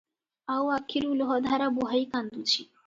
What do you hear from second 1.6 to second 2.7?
ବୁହାଇ କାନ୍ଦୁଛି।